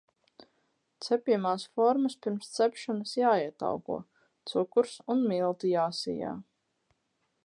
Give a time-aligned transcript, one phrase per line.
[1.07, 3.99] Cepjamās formas pirms cepšanas jāietauko,
[4.53, 6.33] cukurs un milti jāsijā.